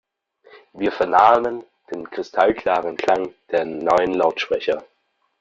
[0.73, 4.83] Wir vernahmen den kristallklaren Klang der neuen Lautsprecher.